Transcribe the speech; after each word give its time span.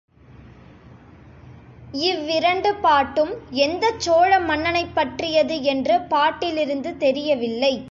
இவ்விரண்டு 2.01 2.75
பாட்டும் 2.75 3.31
எந்தச் 3.59 3.99
சோழ 3.99 4.39
மன்னனைப் 4.39 4.95
பற்றியது 4.95 5.57
என்று 5.63 5.97
பாட்டிலிருந்து 6.09 6.97
தெரியவில்லை. 6.97 7.73